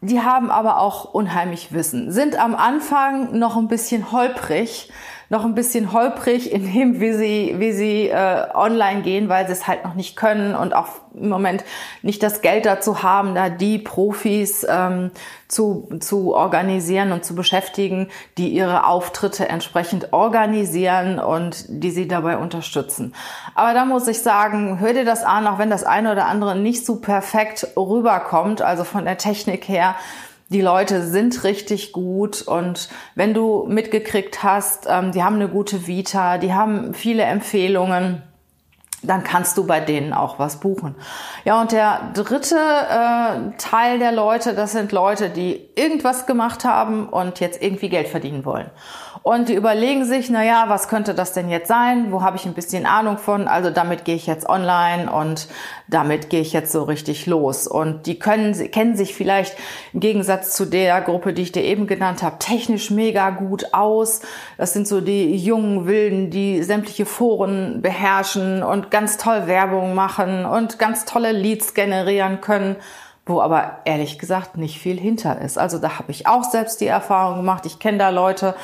Die 0.04 0.22
haben 0.22 0.50
aber 0.50 0.80
auch 0.80 1.14
unheimlich 1.14 1.74
Wissen, 1.74 2.12
sind 2.12 2.36
am 2.36 2.56
Anfang 2.56 3.38
noch 3.38 3.56
ein 3.56 3.68
bisschen 3.68 4.12
holprig, 4.12 4.92
noch 5.32 5.46
ein 5.46 5.56
bisschen 5.56 5.94
holprig 5.94 6.52
in 6.52 6.74
dem, 6.74 7.00
wie 7.00 7.14
sie, 7.14 7.56
wie 7.58 7.72
sie 7.72 8.10
äh, 8.10 8.48
online 8.54 9.02
gehen, 9.02 9.30
weil 9.30 9.48
sie 9.48 9.54
es 9.54 9.66
halt 9.66 9.86
noch 9.86 9.94
nicht 9.94 10.18
können 10.18 10.56
und 10.56 10.76
auch 10.76 10.90
im 11.14 11.30
Moment 11.30 11.64
nicht 12.02 12.22
das 12.22 12.42
Geld 12.42 12.66
dazu 12.66 13.02
haben, 13.02 13.34
da 13.34 13.48
die 13.48 13.80
Profis 13.80 14.68
ähm, 14.70 15.10
zu, 15.48 15.88
zu 16.02 16.36
organisieren 16.36 17.14
und 17.14 17.24
zu 17.24 17.34
beschäftigen, 17.34 18.10
die 18.38 18.50
ihre 18.50 18.86
Auftritte 18.86 19.48
entsprechend 19.48 20.12
organisieren 20.12 21.18
und 21.18 21.64
die 21.70 21.92
sie 21.92 22.10
dabei 22.10 22.38
unterstützen. 22.38 23.16
Aber 23.56 23.74
da 23.74 23.86
muss 23.86 24.10
ich 24.10 24.22
sagen, 24.22 24.82
hör 24.82 24.92
dir 24.92 25.06
das 25.06 25.24
an, 25.24 25.48
auch 25.48 25.60
wenn 25.60 25.70
das 25.70 25.86
eine 25.86 26.12
oder 26.12 26.26
andere 26.26 26.58
nicht 26.58 26.86
so 26.86 26.98
perfekt 26.98 27.68
rüberkommt, 27.78 28.62
also 28.62 28.84
von 28.84 29.06
der 29.06 29.18
Technik 29.18 29.70
her, 29.70 29.96
die 30.52 30.62
Leute 30.62 31.02
sind 31.08 31.46
richtig 31.46 31.94
gut 31.94 32.42
und 32.42 32.90
wenn 33.16 33.34
du 33.34 33.66
mitgekriegt 33.70 34.44
hast, 34.44 34.86
ähm, 34.90 35.14
die 35.14 35.24
haben 35.24 35.36
eine 35.36 35.48
gute 35.48 35.88
Vita, 35.88 36.38
die 36.38 36.54
haben 36.54 36.94
viele 36.94 37.24
Empfehlungen, 37.24 38.22
dann 39.02 39.24
kannst 39.24 39.58
du 39.58 39.66
bei 39.66 39.80
denen 39.80 40.14
auch 40.14 40.40
was 40.40 40.60
buchen. 40.60 40.96
Ja, 41.46 41.62
und 41.62 41.72
der 41.72 42.12
dritte 42.14 42.56
äh, 42.56 43.58
Teil 43.58 43.98
der 44.00 44.12
Leute, 44.12 44.54
das 44.54 44.74
sind 44.74 44.92
Leute, 44.92 45.30
die 45.30 45.70
irgendwas 45.76 46.26
gemacht 46.26 46.66
haben 46.66 47.08
und 47.08 47.40
jetzt 47.40 47.62
irgendwie 47.62 47.90
Geld 47.90 48.10
verdienen 48.10 48.46
wollen. 48.46 48.70
Und 49.24 49.50
die 49.50 49.54
überlegen 49.54 50.04
sich, 50.04 50.32
na 50.32 50.44
ja, 50.44 50.66
was 50.68 50.88
könnte 50.88 51.14
das 51.14 51.34
denn 51.34 51.48
jetzt 51.50 51.68
sein? 51.68 52.12
Wo 52.12 52.24
habe 52.24 52.38
ich 52.38 52.48
ein 52.48 52.56
bisschen 52.56 52.88
Ahnung 52.88 53.20
von? 53.20 53.48
Also 53.48 53.70
damit 53.70 54.04
gehe 54.04 54.16
ich 54.16 54.26
jetzt 54.26 54.50
online 54.50 55.12
und 55.12 55.48
damit 55.88 56.32
gehe 56.32 56.42
ich 56.42 56.54
jetzt 56.54 56.72
so 56.72 56.84
richtig 56.84 57.28
los. 57.28 57.68
Und 57.68 58.08
die 58.08 58.18
können, 58.18 58.72
kennen 58.72 58.98
sich 58.98 59.14
vielleicht 59.14 59.56
im 59.94 60.00
Gegensatz 60.00 60.56
zu 60.56 60.66
der 60.66 61.02
Gruppe, 61.02 61.34
die 61.34 61.44
ich 61.44 61.52
dir 61.52 61.64
eben 61.64 61.86
genannt 61.86 62.24
habe, 62.24 62.40
technisch 62.40 62.90
mega 62.90 63.30
gut 63.30 63.76
aus. 63.76 64.22
Das 64.58 64.74
sind 64.74 64.88
so 64.88 65.02
die 65.02 65.36
jungen 65.36 65.86
Wilden, 65.86 66.32
die 66.32 66.64
sämtliche 66.64 67.06
Foren 67.06 67.84
beherrschen 67.84 68.64
und 68.64 68.90
ganz 68.90 69.18
toll 69.18 69.46
Werbung 69.46 69.94
machen 69.94 70.46
und 70.46 70.80
ganz 70.80 71.06
tolle 71.06 71.32
Leads 71.32 71.76
generieren 71.76 72.42
können 72.42 72.76
wo 73.24 73.40
aber 73.40 73.78
ehrlich 73.86 74.18
gesagt 74.18 74.58
nicht 74.58 74.80
viel 74.80 75.00
hinter 75.00 75.40
ist. 75.40 75.58
Also 75.58 75.78
da 75.78 76.00
habe 76.00 76.12
ich 76.12 76.26
auch 76.26 76.44
selbst 76.44 76.82
die 76.82 76.88
Erfahrung 76.88 77.38
gemacht. 77.38 77.68
Ich 77.68 77.78
kenne 77.78 78.00
da 78.00 78.10
Leute, 78.10 78.56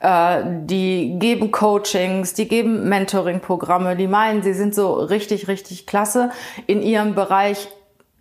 äh, 0.00 0.42
die 0.64 1.18
geben 1.18 1.50
Coachings, 1.50 2.34
die 2.34 2.48
geben 2.48 2.88
Mentoring-Programme, 2.88 3.96
die 3.96 4.08
meinen, 4.08 4.42
sie 4.42 4.54
sind 4.54 4.74
so 4.74 4.94
richtig, 4.94 5.48
richtig 5.48 5.86
klasse 5.86 6.30
in 6.66 6.82
ihrem 6.82 7.14
Bereich 7.14 7.68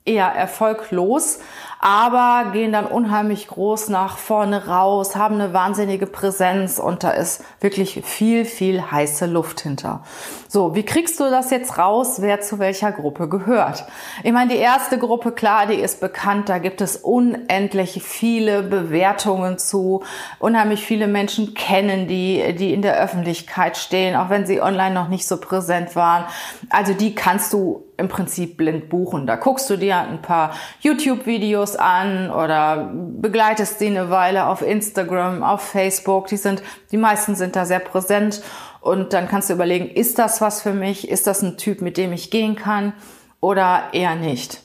eher 0.05 0.27
erfolglos, 0.27 1.39
aber 1.81 2.51
gehen 2.51 2.73
dann 2.73 2.85
unheimlich 2.85 3.47
groß 3.47 3.87
nach 3.87 4.17
vorne 4.17 4.67
raus, 4.67 5.15
haben 5.15 5.35
eine 5.35 5.53
wahnsinnige 5.53 6.07
Präsenz 6.07 6.77
und 6.77 7.05
da 7.05 7.11
ist 7.11 7.41
wirklich 7.61 8.01
viel, 8.03 8.43
viel 8.43 8.91
heiße 8.91 9.25
Luft 9.27 9.61
hinter. 9.61 10.03
So, 10.49 10.75
wie 10.75 10.83
kriegst 10.83 11.21
du 11.21 11.29
das 11.29 11.51
jetzt 11.51 11.77
raus, 11.77 12.17
wer 12.19 12.41
zu 12.41 12.59
welcher 12.59 12.91
Gruppe 12.91 13.29
gehört? 13.29 13.85
Ich 14.23 14.33
meine, 14.33 14.51
die 14.51 14.59
erste 14.59 14.97
Gruppe, 14.97 15.31
klar, 15.31 15.67
die 15.67 15.75
ist 15.75 16.01
bekannt, 16.01 16.49
da 16.49 16.57
gibt 16.57 16.81
es 16.81 16.97
unendlich 16.97 18.03
viele 18.03 18.61
Bewertungen 18.61 19.57
zu, 19.57 20.03
unheimlich 20.39 20.85
viele 20.85 21.07
Menschen 21.07 21.53
kennen 21.53 22.07
die, 22.07 22.55
die 22.55 22.73
in 22.73 22.81
der 22.81 22.99
Öffentlichkeit 22.99 23.77
stehen, 23.77 24.17
auch 24.17 24.29
wenn 24.29 24.45
sie 24.45 24.61
online 24.61 24.93
noch 24.93 25.07
nicht 25.07 25.25
so 25.25 25.37
präsent 25.37 25.95
waren. 25.95 26.25
Also 26.69 26.93
die 26.93 27.15
kannst 27.15 27.53
du 27.53 27.85
im 27.99 28.07
Prinzip 28.07 28.57
blind 28.57 28.89
buchen. 28.89 29.27
Da 29.27 29.35
guckst 29.35 29.69
du 29.69 29.75
dir 29.75 29.97
ein 29.97 30.21
paar 30.21 30.53
YouTube-Videos 30.79 31.68
an 31.75 32.31
oder 32.31 32.91
begleitest 32.93 33.79
sie 33.79 33.87
eine 33.87 34.09
Weile 34.09 34.47
auf 34.47 34.61
Instagram, 34.61 35.43
auf 35.43 35.61
Facebook. 35.61 36.27
Die 36.27 36.37
sind, 36.37 36.63
die 36.91 36.97
meisten 36.97 37.35
sind 37.35 37.55
da 37.55 37.65
sehr 37.65 37.79
präsent 37.79 38.41
und 38.81 39.13
dann 39.13 39.27
kannst 39.27 39.49
du 39.49 39.53
überlegen, 39.53 39.89
ist 39.89 40.19
das 40.19 40.41
was 40.41 40.61
für 40.61 40.73
mich? 40.73 41.09
Ist 41.09 41.27
das 41.27 41.41
ein 41.41 41.57
Typ, 41.57 41.81
mit 41.81 41.97
dem 41.97 42.13
ich 42.13 42.31
gehen 42.31 42.55
kann 42.55 42.93
oder 43.41 43.89
eher 43.91 44.15
nicht? 44.15 44.61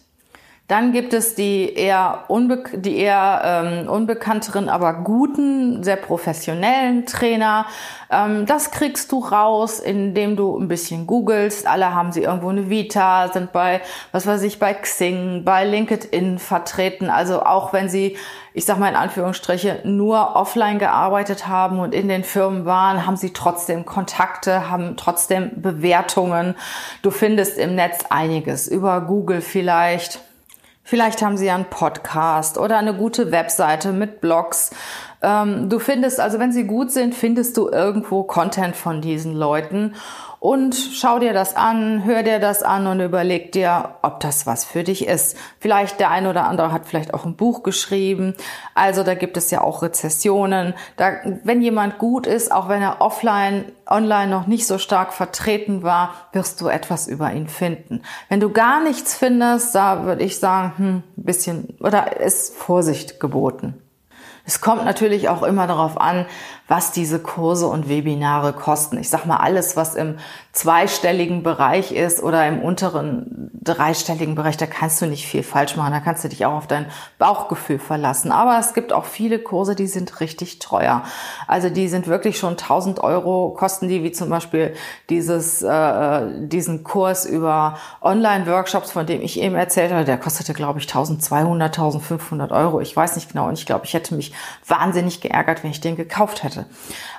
Dann 0.66 0.92
gibt 0.92 1.12
es 1.12 1.35
die 1.35 1.75
eher, 1.75 2.25
unbe 2.28 2.64
die 2.73 2.97
eher 2.97 3.42
ähm, 3.44 3.87
unbekannteren, 3.87 4.71
aber 4.71 4.94
guten, 4.94 5.85
sehr 5.85 5.97
professionellen 5.97 7.04
Trainer. 7.04 7.66
Ähm, 8.11 8.47
das 8.47 8.71
kriegst 8.71 9.12
du 9.12 9.18
raus, 9.18 9.78
indem 9.78 10.37
du 10.37 10.56
ein 10.59 10.66
bisschen 10.66 11.06
googelst. 11.06 11.66
Alle 11.66 11.94
haben 11.94 12.12
sie 12.12 12.23
irgendwo 12.23 12.49
eine 12.49 12.71
Vita, 12.71 13.28
sind 13.30 13.52
bei, 13.52 13.83
was 14.11 14.26
weiß 14.26 14.42
ich, 14.44 14.59
bei 14.59 14.73
Xing, 14.73 15.44
bei 15.44 15.66
LinkedIn 15.66 16.38
vertreten. 16.38 17.11
Also 17.11 17.42
auch 17.42 17.75
wenn 17.75 17.90
sie, 17.90 18.16
ich 18.54 18.64
sag 18.64 18.78
mal 18.78 18.88
in 18.88 18.97
Anführungsstriche, 18.97 19.80
nur 19.85 20.35
offline 20.35 20.78
gearbeitet 20.78 21.47
haben 21.47 21.78
und 21.78 21.94
in 21.94 22.09
den 22.09 22.25
Firmen 22.25 22.64
waren, 22.64 23.04
haben 23.04 23.18
sie 23.18 23.35
trotzdem 23.35 23.85
Kontakte, 23.85 24.71
haben 24.71 24.97
trotzdem 24.97 25.61
Bewertungen. 25.61 26.54
Du 27.02 27.11
findest 27.11 27.59
im 27.59 27.75
Netz 27.75 28.06
einiges 28.09 28.66
über 28.66 29.02
Google 29.02 29.42
vielleicht 29.42 30.21
Vielleicht 30.86 31.22
haben 31.22 31.38
sie 31.38 31.46
ja 31.46 31.54
einen 31.54 31.64
Podcast 31.64 32.58
oder 32.58 32.76
eine 32.76 32.94
gute 32.94 33.32
Webseite 33.32 33.92
mit 33.92 34.20
Blogs. 34.20 34.70
Ähm, 35.22 35.70
du 35.70 35.78
findest, 35.78 36.20
also 36.20 36.38
wenn 36.38 36.52
sie 36.52 36.64
gut 36.64 36.92
sind, 36.92 37.14
findest 37.14 37.56
du 37.56 37.70
irgendwo 37.70 38.22
Content 38.24 38.76
von 38.76 39.00
diesen 39.00 39.34
Leuten 39.34 39.94
und 40.44 40.76
schau 40.76 41.20
dir 41.20 41.32
das 41.32 41.56
an, 41.56 42.04
hör 42.04 42.22
dir 42.22 42.38
das 42.38 42.62
an 42.62 42.86
und 42.86 43.00
überleg 43.00 43.50
dir, 43.52 43.94
ob 44.02 44.20
das 44.20 44.46
was 44.46 44.62
für 44.66 44.84
dich 44.84 45.06
ist. 45.06 45.38
Vielleicht 45.58 46.00
der 46.00 46.10
eine 46.10 46.28
oder 46.28 46.46
andere 46.46 46.70
hat 46.70 46.84
vielleicht 46.84 47.14
auch 47.14 47.24
ein 47.24 47.34
Buch 47.34 47.62
geschrieben. 47.62 48.34
Also 48.74 49.04
da 49.04 49.14
gibt 49.14 49.38
es 49.38 49.50
ja 49.50 49.62
auch 49.62 49.80
Rezessionen. 49.80 50.74
Da, 50.98 51.12
wenn 51.44 51.62
jemand 51.62 51.96
gut 51.96 52.26
ist, 52.26 52.52
auch 52.52 52.68
wenn 52.68 52.82
er 52.82 53.00
offline, 53.00 53.72
online 53.88 54.30
noch 54.30 54.46
nicht 54.46 54.66
so 54.66 54.76
stark 54.76 55.14
vertreten 55.14 55.82
war, 55.82 56.12
wirst 56.32 56.60
du 56.60 56.68
etwas 56.68 57.08
über 57.08 57.32
ihn 57.32 57.48
finden. 57.48 58.02
Wenn 58.28 58.40
du 58.40 58.50
gar 58.50 58.82
nichts 58.82 59.16
findest, 59.16 59.74
da 59.74 60.04
würde 60.04 60.24
ich 60.24 60.38
sagen, 60.38 60.74
hm, 60.76 60.96
ein 61.16 61.24
bisschen 61.24 61.74
oder 61.80 62.20
ist 62.20 62.54
Vorsicht 62.54 63.18
geboten. 63.18 63.80
Es 64.46 64.60
kommt 64.60 64.84
natürlich 64.84 65.30
auch 65.30 65.42
immer 65.42 65.66
darauf 65.66 65.98
an, 65.98 66.26
was 66.66 66.92
diese 66.92 67.18
Kurse 67.18 67.66
und 67.66 67.88
Webinare 67.88 68.52
kosten. 68.52 68.99
Ich 68.99 69.11
sag 69.11 69.26
mal, 69.26 69.37
alles, 69.37 69.76
was 69.76 69.94
im 69.94 70.16
zweistelligen 70.52 71.42
Bereich 71.42 71.92
ist 71.92 72.23
oder 72.23 72.47
im 72.47 72.62
unteren 72.62 73.50
dreistelligen 73.64 74.35
Bereich, 74.35 74.56
da 74.56 74.66
kannst 74.66 75.00
du 75.02 75.06
nicht 75.06 75.26
viel 75.26 75.42
falsch 75.42 75.76
machen. 75.76 75.92
Da 75.92 76.00
kannst 76.00 76.23
du 76.25 76.28
dich 76.28 76.47
auch 76.47 76.52
auf 76.52 76.66
dein 76.66 76.87
Bauchgefühl 77.18 77.78
verlassen. 77.78 78.30
Aber 78.30 78.59
es 78.59 78.73
gibt 78.73 78.92
auch 78.92 79.04
viele 79.04 79.38
Kurse, 79.38 79.75
die 79.75 79.87
sind 79.87 80.21
richtig 80.21 80.59
teuer. 80.59 81.02
Also 81.49 81.71
die 81.71 81.88
sind 81.88 82.06
wirklich 82.06 82.38
schon 82.38 82.52
1000 82.52 83.00
Euro 83.00 83.50
kosten 83.50 83.88
die, 83.88 84.02
wie 84.02 84.12
zum 84.12 84.28
Beispiel 84.28 84.75
dieses, 85.11 85.62
äh, 85.62 86.47
diesen 86.47 86.85
Kurs 86.85 87.26
über 87.26 87.78
Online-Workshops, 88.00 88.90
von 88.92 89.06
dem 89.06 89.23
ich 89.23 89.40
eben 89.40 89.54
erzählt 89.54 89.92
habe. 89.92 90.04
Der 90.04 90.18
kostete, 90.18 90.54
glaube 90.54 90.78
ich, 90.78 90.87
1200, 90.87 91.76
1500 91.76 92.52
Euro. 92.52 92.80
Ich 92.80 92.94
weiß 92.94 93.16
nicht 93.16 93.33
genau. 93.33 93.49
Und 93.49 93.59
ich 93.59 93.66
glaube, 93.66 93.87
ich 93.87 93.94
hätte 93.94 94.14
mich 94.14 94.33
wahnsinnig 94.66 95.21
geärgert, 95.21 95.64
wenn 95.64 95.71
ich 95.71 95.80
den 95.80 95.97
gekauft 95.97 96.42
hätte. 96.42 96.53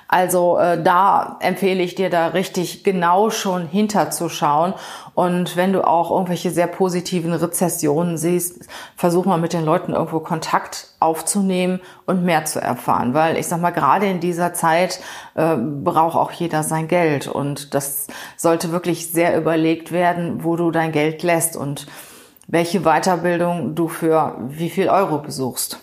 Also 0.08 0.58
äh, 0.58 0.80
da 0.80 1.36
empfehle 1.40 1.82
ich 1.82 1.96
dir 1.96 2.10
da 2.10 2.28
richtig 2.28 2.84
genau 2.84 3.30
schon 3.30 3.66
hinterzuschauen. 3.66 4.74
Und 5.14 5.56
wenn 5.56 5.72
du 5.72 5.86
auch 5.86 6.10
irgendwelche 6.10 6.50
sehr 6.50 6.68
positiven 6.68 7.32
Rezessionen 7.32 8.16
siehst, 8.16 8.68
versuch 8.96 9.24
mal 9.24 9.38
mit 9.38 9.52
den 9.52 9.64
Leuten 9.64 9.92
irgendwo 9.92 10.20
Kontakt 10.20 10.90
aufzunehmen 11.00 11.80
und 12.06 12.24
mehr 12.24 12.44
zu 12.44 12.60
erfahren. 12.60 13.14
Weil 13.14 13.36
ich 13.36 13.48
sag 13.48 13.60
mal, 13.60 13.70
gerade 13.70 14.06
in 14.06 14.20
dieser 14.20 14.54
Zeit 14.54 15.00
äh, 15.34 15.56
braucht 15.56 16.16
auch 16.16 16.30
jeder 16.30 16.62
sein 16.62 16.86
Geld. 16.86 17.26
Und 17.26 17.74
das 17.74 18.06
sollte 18.36 18.70
wirklich 18.70 19.10
sehr 19.10 19.36
überlegt 19.36 19.90
werden, 19.90 20.44
wo 20.44 20.56
du 20.56 20.70
dein 20.70 20.92
Geld 20.92 21.22
lässt. 21.24 21.56
Und 21.56 21.86
welche 22.46 22.82
Weiterbildung 22.82 23.74
du 23.74 23.88
für 23.88 24.36
wie 24.48 24.70
viel 24.70 24.88
Euro 24.88 25.18
besuchst. 25.18 25.80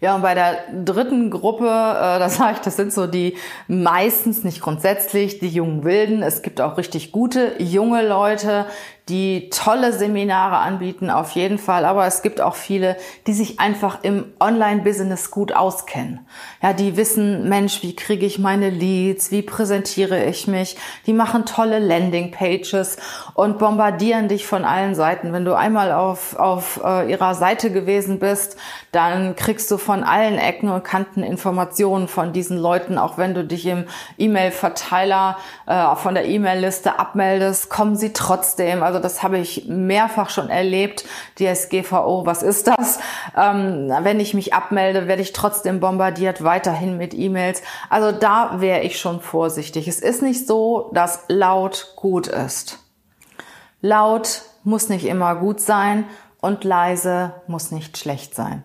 Ja, 0.00 0.14
und 0.14 0.22
bei 0.22 0.34
der 0.34 0.64
dritten 0.84 1.30
Gruppe, 1.30 1.66
äh, 1.66 2.18
das 2.18 2.36
sage 2.38 2.54
ich, 2.54 2.60
das 2.60 2.76
sind 2.76 2.92
so 2.92 3.06
die 3.06 3.36
meistens, 3.68 4.44
nicht 4.44 4.60
grundsätzlich, 4.60 5.38
die 5.38 5.48
jungen 5.48 5.84
Wilden. 5.84 6.22
Es 6.22 6.42
gibt 6.42 6.60
auch 6.60 6.78
richtig 6.78 7.12
gute 7.12 7.62
junge 7.62 8.06
Leute, 8.06 8.66
die 9.10 9.50
tolle 9.50 9.92
Seminare 9.92 10.58
anbieten, 10.58 11.10
auf 11.10 11.32
jeden 11.32 11.58
Fall. 11.58 11.84
Aber 11.84 12.06
es 12.06 12.22
gibt 12.22 12.40
auch 12.40 12.54
viele, 12.54 12.96
die 13.26 13.32
sich 13.32 13.58
einfach 13.58 13.98
im 14.02 14.32
Online-Business 14.38 15.32
gut 15.32 15.52
auskennen. 15.52 16.20
Ja, 16.62 16.72
die 16.72 16.96
wissen, 16.96 17.48
Mensch, 17.48 17.82
wie 17.82 17.96
kriege 17.96 18.24
ich 18.24 18.38
meine 18.38 18.70
Leads? 18.70 19.32
Wie 19.32 19.42
präsentiere 19.42 20.24
ich 20.26 20.46
mich? 20.46 20.76
Die 21.06 21.12
machen 21.12 21.44
tolle 21.44 21.80
Landing-Pages 21.80 22.98
und 23.34 23.58
bombardieren 23.58 24.28
dich 24.28 24.46
von 24.46 24.64
allen 24.64 24.94
Seiten. 24.94 25.32
Wenn 25.32 25.44
du 25.44 25.54
einmal 25.54 25.90
auf, 25.90 26.36
auf 26.36 26.80
äh, 26.84 27.10
ihrer 27.10 27.34
Seite 27.34 27.72
gewesen 27.72 28.20
bist, 28.20 28.56
dann 28.92 29.34
kriegst 29.34 29.70
du 29.72 29.78
von 29.78 30.04
allen 30.04 30.38
Ecken 30.38 30.68
und 30.68 30.84
Kanten 30.84 31.24
Informationen 31.24 32.06
von 32.06 32.32
diesen 32.32 32.58
Leuten. 32.58 32.96
Auch 32.96 33.18
wenn 33.18 33.34
du 33.34 33.44
dich 33.44 33.66
im 33.66 33.86
E-Mail-Verteiler 34.18 35.36
äh, 35.66 35.96
von 35.96 36.14
der 36.14 36.26
E-Mail-Liste 36.26 37.00
abmeldest, 37.00 37.70
kommen 37.70 37.96
sie 37.96 38.12
trotzdem. 38.12 38.84
Also 38.84 38.99
das 39.00 39.22
habe 39.22 39.38
ich 39.38 39.66
mehrfach 39.66 40.30
schon 40.30 40.50
erlebt. 40.50 41.04
DSGVO, 41.38 42.26
was 42.26 42.42
ist 42.42 42.68
das? 42.68 43.00
Ähm, 43.36 43.92
wenn 44.02 44.20
ich 44.20 44.34
mich 44.34 44.54
abmelde, 44.54 45.08
werde 45.08 45.22
ich 45.22 45.32
trotzdem 45.32 45.80
bombardiert, 45.80 46.44
weiterhin 46.44 46.96
mit 46.96 47.14
E-Mails. 47.14 47.62
Also 47.88 48.12
da 48.12 48.60
wäre 48.60 48.80
ich 48.82 48.98
schon 48.98 49.20
vorsichtig. 49.20 49.88
Es 49.88 50.00
ist 50.00 50.22
nicht 50.22 50.46
so, 50.46 50.90
dass 50.94 51.24
laut 51.28 51.94
gut 51.96 52.26
ist. 52.26 52.78
Laut 53.80 54.42
muss 54.62 54.88
nicht 54.88 55.06
immer 55.06 55.36
gut 55.36 55.60
sein 55.60 56.04
und 56.40 56.64
leise 56.64 57.34
muss 57.46 57.70
nicht 57.70 57.98
schlecht 57.98 58.34
sein. 58.34 58.64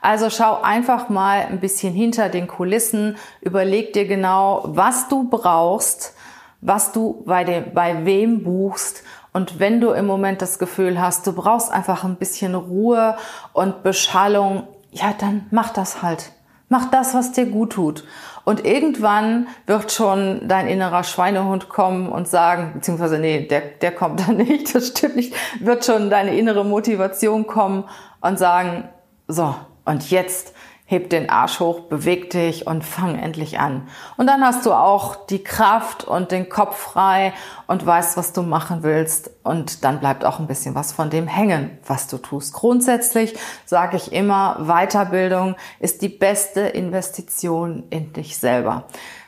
Also 0.00 0.30
schau 0.30 0.60
einfach 0.62 1.08
mal 1.08 1.40
ein 1.40 1.60
bisschen 1.60 1.92
hinter 1.92 2.28
den 2.28 2.46
Kulissen, 2.46 3.16
überleg 3.40 3.92
dir 3.92 4.06
genau, 4.06 4.62
was 4.64 5.08
du 5.08 5.28
brauchst, 5.28 6.14
was 6.60 6.92
du 6.92 7.22
bei, 7.26 7.44
dem, 7.44 7.72
bei 7.74 8.04
wem 8.04 8.42
buchst 8.42 9.02
und 9.36 9.60
wenn 9.60 9.82
du 9.82 9.90
im 9.90 10.06
Moment 10.06 10.40
das 10.40 10.58
Gefühl 10.58 10.98
hast, 10.98 11.26
du 11.26 11.34
brauchst 11.34 11.70
einfach 11.70 12.04
ein 12.04 12.16
bisschen 12.16 12.54
Ruhe 12.54 13.18
und 13.52 13.82
Beschallung, 13.82 14.66
ja, 14.92 15.12
dann 15.12 15.44
mach 15.50 15.74
das 15.74 16.00
halt. 16.00 16.32
Mach 16.70 16.90
das, 16.90 17.12
was 17.12 17.32
dir 17.32 17.44
gut 17.44 17.74
tut. 17.74 18.04
Und 18.44 18.64
irgendwann 18.64 19.48
wird 19.66 19.92
schon 19.92 20.48
dein 20.48 20.66
innerer 20.68 21.04
Schweinehund 21.04 21.68
kommen 21.68 22.08
und 22.08 22.26
sagen, 22.26 22.70
beziehungsweise 22.76 23.18
nee, 23.18 23.46
der, 23.46 23.60
der 23.60 23.92
kommt 23.92 24.20
dann 24.26 24.38
nicht, 24.38 24.74
das 24.74 24.88
stimmt 24.88 25.16
nicht, 25.16 25.34
wird 25.60 25.84
schon 25.84 26.08
deine 26.08 26.34
innere 26.34 26.64
Motivation 26.64 27.46
kommen 27.46 27.84
und 28.22 28.38
sagen, 28.38 28.88
so, 29.28 29.54
und 29.84 30.10
jetzt 30.10 30.54
heb 30.88 31.10
den 31.10 31.28
Arsch 31.28 31.58
hoch, 31.58 31.80
beweg 31.80 32.30
dich 32.30 32.66
und 32.68 32.84
fang 32.84 33.18
endlich 33.18 33.58
an. 33.58 33.88
Und 34.16 34.28
dann 34.28 34.44
hast 34.44 34.64
du 34.64 34.72
auch 34.72 35.26
die 35.26 35.42
Kraft 35.42 36.04
und 36.04 36.30
den 36.30 36.48
Kopf 36.48 36.76
frei 36.76 37.32
und 37.66 37.84
weißt, 37.84 38.16
was 38.16 38.32
du 38.32 38.42
machen 38.42 38.84
willst. 38.84 39.30
Und 39.42 39.84
dann 39.84 39.98
bleibt 39.98 40.24
auch 40.24 40.38
ein 40.38 40.46
bisschen 40.46 40.76
was 40.76 40.92
von 40.92 41.10
dem 41.10 41.26
hängen, 41.26 41.76
was 41.86 42.06
du 42.06 42.18
tust. 42.18 42.52
Grundsätzlich 42.52 43.36
sage 43.64 43.96
ich 43.96 44.12
immer, 44.12 44.58
Weiterbildung 44.60 45.56
ist 45.80 46.02
die 46.02 46.08
beste 46.08 46.60
Investition 46.60 47.82
in 47.90 48.12
dich 48.12 48.38
selber. 48.38 48.84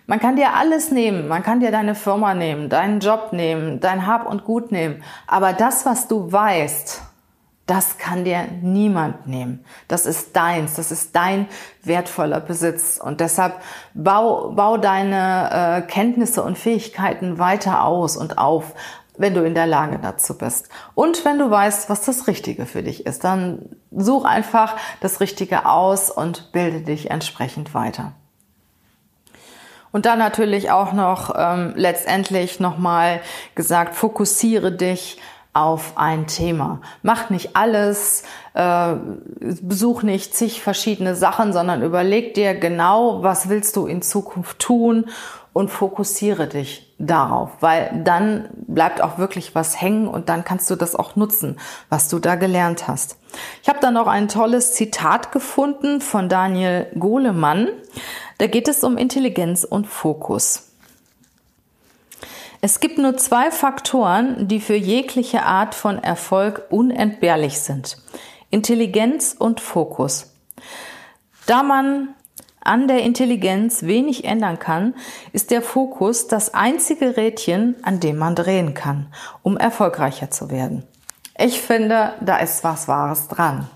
Man 0.06 0.20
kann 0.20 0.36
dir 0.36 0.54
alles 0.54 0.90
nehmen, 0.90 1.28
man 1.28 1.42
kann 1.42 1.60
dir 1.60 1.70
deine 1.72 1.94
Firma 1.94 2.34
nehmen, 2.34 2.70
deinen 2.70 3.00
Job 3.00 3.32
nehmen, 3.32 3.80
dein 3.80 4.06
Hab 4.06 4.26
und 4.26 4.44
Gut 4.44 4.72
nehmen. 4.72 5.02
Aber 5.26 5.52
das, 5.52 5.84
was 5.84 6.08
du 6.08 6.32
weißt, 6.32 7.02
das 7.68 7.98
kann 7.98 8.24
dir 8.24 8.48
niemand 8.62 9.26
nehmen. 9.26 9.62
Das 9.88 10.06
ist 10.06 10.34
deins, 10.34 10.74
das 10.74 10.90
ist 10.90 11.14
dein 11.14 11.46
wertvoller 11.82 12.40
Besitz. 12.40 12.98
Und 12.98 13.20
deshalb 13.20 13.60
bau, 13.92 14.52
bau 14.52 14.78
deine 14.78 15.82
äh, 15.84 15.86
Kenntnisse 15.86 16.42
und 16.42 16.56
Fähigkeiten 16.56 17.38
weiter 17.38 17.84
aus 17.84 18.16
und 18.16 18.38
auf, 18.38 18.72
wenn 19.18 19.34
du 19.34 19.44
in 19.44 19.54
der 19.54 19.66
Lage 19.66 19.98
dazu 20.00 20.38
bist. 20.38 20.70
Und 20.94 21.26
wenn 21.26 21.38
du 21.38 21.50
weißt, 21.50 21.90
was 21.90 22.00
das 22.00 22.26
Richtige 22.26 22.64
für 22.64 22.82
dich 22.82 23.04
ist, 23.04 23.22
dann 23.24 23.68
such 23.90 24.24
einfach 24.24 24.76
das 25.00 25.20
Richtige 25.20 25.66
aus 25.66 26.10
und 26.10 26.52
bilde 26.52 26.80
dich 26.80 27.10
entsprechend 27.10 27.74
weiter. 27.74 28.12
Und 29.92 30.06
dann 30.06 30.18
natürlich 30.18 30.70
auch 30.70 30.94
noch 30.94 31.34
ähm, 31.36 31.74
letztendlich 31.76 32.60
nochmal 32.60 33.20
gesagt, 33.54 33.94
fokussiere 33.94 34.72
dich 34.72 35.18
auf 35.58 35.92
ein 35.96 36.26
Thema. 36.26 36.80
Mach 37.02 37.30
nicht 37.30 37.56
alles, 37.56 38.22
äh, 38.54 38.94
besuch 39.60 40.02
nicht 40.02 40.34
zig 40.34 40.62
verschiedene 40.62 41.14
Sachen, 41.14 41.52
sondern 41.52 41.82
überleg 41.82 42.34
dir 42.34 42.54
genau, 42.54 43.22
was 43.22 43.48
willst 43.48 43.76
du 43.76 43.86
in 43.86 44.02
Zukunft 44.02 44.58
tun 44.58 45.06
und 45.52 45.70
fokussiere 45.70 46.46
dich 46.46 46.94
darauf, 46.98 47.50
weil 47.60 48.02
dann 48.04 48.48
bleibt 48.66 49.02
auch 49.02 49.18
wirklich 49.18 49.54
was 49.54 49.80
hängen 49.80 50.06
und 50.06 50.28
dann 50.28 50.44
kannst 50.44 50.70
du 50.70 50.76
das 50.76 50.94
auch 50.94 51.16
nutzen, 51.16 51.58
was 51.88 52.08
du 52.08 52.18
da 52.18 52.36
gelernt 52.36 52.86
hast. 52.86 53.16
Ich 53.62 53.68
habe 53.68 53.80
da 53.80 53.90
noch 53.90 54.06
ein 54.06 54.28
tolles 54.28 54.74
Zitat 54.74 55.32
gefunden 55.32 56.00
von 56.00 56.28
Daniel 56.28 56.86
Golemann. 56.98 57.68
Da 58.38 58.46
geht 58.46 58.68
es 58.68 58.84
um 58.84 58.96
Intelligenz 58.96 59.64
und 59.64 59.86
Fokus. 59.86 60.67
Es 62.60 62.80
gibt 62.80 62.98
nur 62.98 63.16
zwei 63.16 63.50
Faktoren, 63.50 64.48
die 64.48 64.60
für 64.60 64.74
jegliche 64.74 65.44
Art 65.44 65.74
von 65.74 66.02
Erfolg 66.02 66.66
unentbehrlich 66.70 67.60
sind. 67.60 67.98
Intelligenz 68.50 69.36
und 69.38 69.60
Fokus. 69.60 70.32
Da 71.46 71.62
man 71.62 72.08
an 72.60 72.88
der 72.88 73.02
Intelligenz 73.02 73.82
wenig 73.82 74.24
ändern 74.24 74.58
kann, 74.58 74.94
ist 75.32 75.50
der 75.50 75.62
Fokus 75.62 76.26
das 76.26 76.52
einzige 76.52 77.16
Rädchen, 77.16 77.76
an 77.82 78.00
dem 78.00 78.16
man 78.16 78.34
drehen 78.34 78.74
kann, 78.74 79.06
um 79.42 79.56
erfolgreicher 79.56 80.30
zu 80.30 80.50
werden. 80.50 80.82
Ich 81.38 81.60
finde, 81.60 82.14
da 82.20 82.38
ist 82.38 82.64
was 82.64 82.88
Wahres 82.88 83.28
dran. 83.28 83.68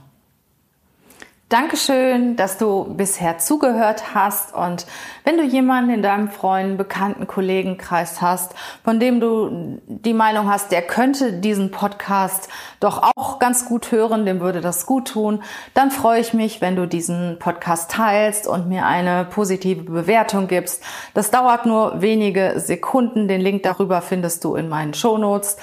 Dankeschön, 1.52 2.34
dass 2.36 2.56
du 2.56 2.94
bisher 2.96 3.36
zugehört 3.36 4.14
hast 4.14 4.54
und 4.54 4.86
wenn 5.24 5.36
du 5.36 5.42
jemanden 5.42 5.90
in 5.90 6.02
deinem 6.02 6.30
Freunden, 6.30 6.78
Bekannten, 6.78 7.26
Kollegenkreis 7.26 8.22
hast, 8.22 8.54
von 8.82 8.98
dem 8.98 9.20
du 9.20 9.78
die 9.86 10.14
Meinung 10.14 10.50
hast, 10.50 10.72
der 10.72 10.80
könnte 10.80 11.34
diesen 11.34 11.70
Podcast 11.70 12.48
doch 12.80 13.02
auch 13.16 13.38
ganz 13.38 13.66
gut 13.66 13.92
hören, 13.92 14.24
dem 14.24 14.40
würde 14.40 14.62
das 14.62 14.86
gut 14.86 15.08
tun, 15.08 15.42
dann 15.74 15.90
freue 15.90 16.22
ich 16.22 16.32
mich, 16.32 16.62
wenn 16.62 16.74
du 16.74 16.88
diesen 16.88 17.38
Podcast 17.38 17.90
teilst 17.90 18.46
und 18.46 18.70
mir 18.70 18.86
eine 18.86 19.26
positive 19.26 19.82
Bewertung 19.82 20.48
gibst. 20.48 20.82
Das 21.12 21.30
dauert 21.30 21.66
nur 21.66 22.00
wenige 22.00 22.60
Sekunden. 22.60 23.28
Den 23.28 23.42
Link 23.42 23.62
darüber 23.62 24.00
findest 24.00 24.42
du 24.44 24.54
in 24.54 24.70
meinen 24.70 24.94
Shownotes 24.94 25.58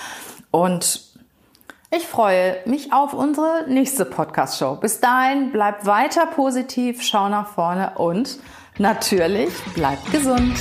und 0.52 1.09
ich 1.92 2.06
freue 2.08 2.58
mich 2.66 2.94
auf 2.94 3.14
unsere 3.14 3.66
nächste 3.68 4.06
Podcast-Show. 4.06 4.76
Bis 4.76 5.00
dahin, 5.00 5.52
bleib 5.52 5.86
weiter 5.86 6.28
positiv, 6.28 7.02
schau 7.02 7.30
nach 7.30 7.48
vorne 7.48 7.94
und 7.96 8.38
natürlich 8.78 9.54
bleib 9.74 10.00
gesund. 10.12 10.56